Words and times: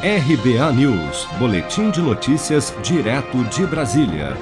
RBA 0.00 0.72
News, 0.74 1.26
Boletim 1.40 1.90
de 1.90 2.00
Notícias, 2.00 2.72
direto 2.84 3.42
de 3.46 3.66
Brasília. 3.66 4.36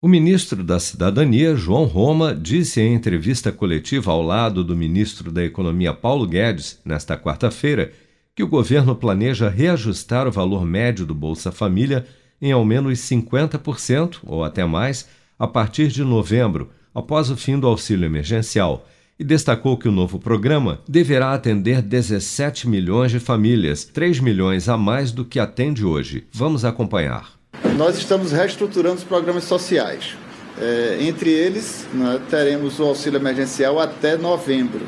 O 0.00 0.08
ministro 0.08 0.64
da 0.64 0.80
Cidadania, 0.80 1.54
João 1.54 1.84
Roma, 1.84 2.34
disse 2.34 2.80
em 2.80 2.94
entrevista 2.94 3.52
coletiva 3.52 4.10
ao 4.10 4.22
lado 4.22 4.64
do 4.64 4.74
ministro 4.74 5.30
da 5.30 5.44
Economia, 5.44 5.92
Paulo 5.92 6.26
Guedes, 6.26 6.80
nesta 6.86 7.18
quarta-feira, 7.18 7.92
que 8.34 8.42
o 8.42 8.48
governo 8.48 8.96
planeja 8.96 9.50
reajustar 9.50 10.26
o 10.26 10.32
valor 10.32 10.64
médio 10.64 11.04
do 11.04 11.14
Bolsa 11.14 11.52
Família 11.52 12.06
em 12.40 12.50
ao 12.50 12.64
menos 12.64 12.98
50% 13.00 14.20
ou 14.24 14.42
até 14.42 14.64
mais 14.64 15.06
a 15.38 15.46
partir 15.46 15.88
de 15.88 16.02
novembro, 16.02 16.70
após 16.94 17.28
o 17.28 17.36
fim 17.36 17.60
do 17.60 17.66
auxílio 17.66 18.06
emergencial 18.06 18.88
e 19.18 19.24
destacou 19.24 19.76
que 19.76 19.88
o 19.88 19.92
novo 19.92 20.18
programa 20.18 20.80
deverá 20.88 21.32
atender 21.32 21.82
17 21.82 22.68
milhões 22.68 23.10
de 23.10 23.18
famílias, 23.18 23.84
3 23.84 24.20
milhões 24.20 24.68
a 24.68 24.76
mais 24.76 25.10
do 25.10 25.24
que 25.24 25.40
atende 25.40 25.84
hoje. 25.84 26.26
Vamos 26.32 26.64
acompanhar. 26.64 27.32
Nós 27.76 27.98
estamos 27.98 28.30
reestruturando 28.30 28.96
os 28.96 29.04
programas 29.04 29.44
sociais. 29.44 30.16
É, 30.60 30.98
entre 31.00 31.30
eles, 31.30 31.86
né, 31.92 32.20
teremos 32.28 32.78
o 32.78 32.84
auxílio 32.84 33.18
emergencial 33.18 33.78
até 33.78 34.16
novembro, 34.16 34.86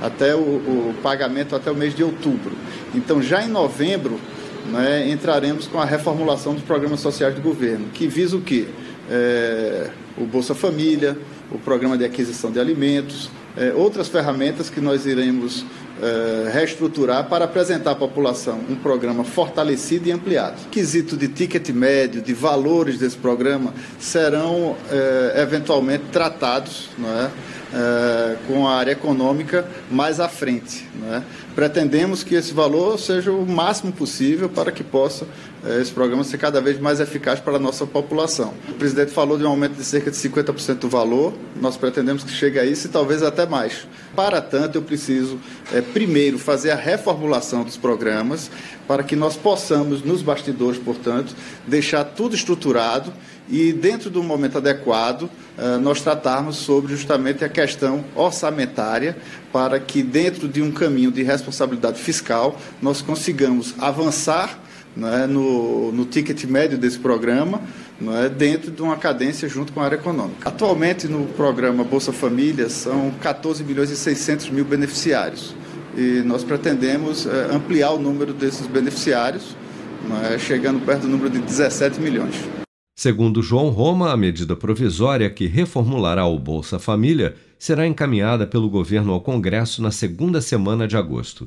até 0.00 0.34
o, 0.34 0.38
o, 0.38 0.94
pagamento 1.02 1.54
até 1.54 1.70
o 1.70 1.74
mês 1.74 1.94
de 1.94 2.02
outubro. 2.02 2.52
Então, 2.94 3.22
já 3.22 3.44
em 3.44 3.48
novembro, 3.48 4.18
né, 4.72 5.08
entraremos 5.08 5.66
com 5.66 5.80
a 5.80 5.84
reformulação 5.84 6.54
dos 6.54 6.64
programas 6.64 7.00
sociais 7.00 7.34
do 7.34 7.40
governo, 7.40 7.86
que 7.94 8.08
visa 8.08 8.36
o 8.36 8.40
quê? 8.40 8.66
É, 9.08 9.90
o 10.16 10.24
Bolsa 10.24 10.54
Família, 10.54 11.16
o 11.50 11.58
programa 11.58 11.96
de 11.96 12.04
aquisição 12.04 12.50
de 12.50 12.58
alimentos, 12.58 13.30
é, 13.58 13.72
outras 13.74 14.08
ferramentas 14.08 14.70
que 14.70 14.80
nós 14.80 15.04
iremos 15.04 15.64
é, 16.00 16.50
reestruturar 16.52 17.24
para 17.28 17.44
apresentar 17.44 17.90
à 17.90 17.94
população 17.94 18.60
um 18.70 18.76
programa 18.76 19.24
fortalecido 19.24 20.08
e 20.08 20.12
ampliado. 20.12 20.68
Quesito 20.70 21.16
de 21.16 21.26
ticket 21.26 21.68
médio, 21.70 22.22
de 22.22 22.32
valores 22.32 22.98
desse 22.98 23.16
programa, 23.16 23.74
serão 23.98 24.76
é, 24.90 25.42
eventualmente 25.42 26.04
tratados 26.12 26.90
não 26.96 27.08
é, 27.08 27.30
é 27.74 28.36
com 28.46 28.68
a 28.68 28.76
área 28.76 28.92
econômica 28.92 29.66
mais 29.90 30.20
à 30.20 30.28
frente. 30.28 30.86
Não 30.94 31.16
é? 31.16 31.22
Pretendemos 31.54 32.22
que 32.22 32.36
esse 32.36 32.54
valor 32.54 32.98
seja 32.98 33.32
o 33.32 33.44
máximo 33.44 33.92
possível 33.92 34.48
para 34.48 34.70
que 34.70 34.84
possa 34.84 35.26
é, 35.64 35.80
esse 35.80 35.90
programa 35.90 36.22
ser 36.22 36.38
cada 36.38 36.60
vez 36.60 36.78
mais 36.78 37.00
eficaz 37.00 37.40
para 37.40 37.56
a 37.56 37.58
nossa 37.58 37.84
população. 37.84 38.54
O 38.68 38.74
presidente 38.74 39.10
falou 39.10 39.36
de 39.36 39.44
um 39.44 39.48
aumento 39.48 39.74
de 39.74 39.84
cerca 39.84 40.10
de 40.10 40.16
50% 40.16 40.74
do 40.76 40.88
valor, 40.88 41.34
nós 41.60 41.76
pretendemos 41.76 42.22
que 42.22 42.30
chegue 42.30 42.58
a 42.60 42.64
isso 42.64 42.86
e 42.86 42.90
talvez 42.90 43.22
até 43.22 43.44
mais. 43.48 43.86
Para 44.14 44.40
tanto, 44.40 44.78
eu 44.78 44.82
preciso, 44.82 45.38
é, 45.72 45.80
primeiro, 45.80 46.38
fazer 46.38 46.70
a 46.70 46.76
reformulação 46.76 47.64
dos 47.64 47.76
programas 47.76 48.50
para 48.86 49.02
que 49.02 49.16
nós 49.16 49.36
possamos, 49.36 50.02
nos 50.02 50.22
bastidores, 50.22 50.78
portanto, 50.78 51.34
deixar 51.66 52.04
tudo 52.04 52.34
estruturado 52.34 53.12
e, 53.48 53.72
dentro 53.72 54.10
do 54.10 54.22
momento 54.22 54.58
adequado, 54.58 55.30
é, 55.56 55.76
nós 55.78 56.00
tratarmos 56.00 56.56
sobre 56.56 56.94
justamente 56.94 57.44
a 57.44 57.48
questão 57.48 58.04
orçamentária 58.14 59.16
para 59.52 59.80
que, 59.80 60.02
dentro 60.02 60.46
de 60.46 60.62
um 60.62 60.70
caminho 60.70 61.10
de 61.10 61.22
responsabilidade 61.22 61.98
fiscal, 61.98 62.58
nós 62.80 63.02
consigamos 63.02 63.74
avançar 63.78 64.58
é, 65.06 65.26
no, 65.26 65.92
no 65.92 66.04
ticket 66.04 66.44
médio 66.44 66.78
desse 66.78 66.98
programa, 66.98 67.60
é, 68.22 68.28
dentro 68.28 68.70
de 68.70 68.82
uma 68.82 68.96
cadência 68.96 69.48
junto 69.48 69.72
com 69.72 69.80
a 69.80 69.84
área 69.84 69.96
econômica. 69.96 70.48
Atualmente, 70.48 71.06
no 71.06 71.26
programa 71.26 71.84
Bolsa 71.84 72.12
Família, 72.12 72.68
são 72.68 73.12
14 73.20 73.62
milhões 73.64 73.90
e 73.90 73.96
600 73.96 74.50
mil 74.50 74.64
beneficiários. 74.64 75.54
E 75.96 76.22
nós 76.24 76.44
pretendemos 76.44 77.26
é, 77.26 77.54
ampliar 77.54 77.92
o 77.92 77.98
número 77.98 78.32
desses 78.32 78.66
beneficiários, 78.66 79.56
é, 80.32 80.38
chegando 80.38 80.84
perto 80.84 81.02
do 81.02 81.08
número 81.08 81.30
de 81.30 81.40
17 81.40 82.00
milhões. 82.00 82.34
Segundo 82.96 83.42
João 83.42 83.68
Roma, 83.68 84.12
a 84.12 84.16
medida 84.16 84.56
provisória 84.56 85.30
que 85.30 85.46
reformulará 85.46 86.26
o 86.26 86.36
Bolsa 86.36 86.80
Família 86.80 87.36
será 87.56 87.86
encaminhada 87.86 88.46
pelo 88.46 88.68
governo 88.68 89.12
ao 89.12 89.20
Congresso 89.20 89.80
na 89.80 89.90
segunda 89.90 90.40
semana 90.40 90.86
de 90.86 90.96
agosto. 90.96 91.46